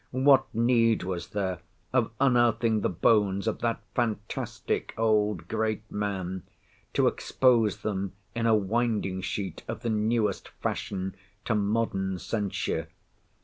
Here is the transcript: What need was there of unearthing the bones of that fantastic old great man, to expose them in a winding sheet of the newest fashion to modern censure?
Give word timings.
What 0.09 0.47
need 0.51 1.03
was 1.03 1.27
there 1.27 1.59
of 1.93 2.11
unearthing 2.19 2.81
the 2.81 2.89
bones 2.89 3.47
of 3.47 3.59
that 3.59 3.83
fantastic 3.93 4.95
old 4.97 5.47
great 5.47 5.91
man, 5.91 6.41
to 6.93 7.05
expose 7.05 7.83
them 7.83 8.13
in 8.33 8.47
a 8.47 8.55
winding 8.55 9.21
sheet 9.21 9.63
of 9.67 9.83
the 9.83 9.91
newest 9.91 10.49
fashion 10.59 11.13
to 11.45 11.53
modern 11.53 12.17
censure? 12.17 12.87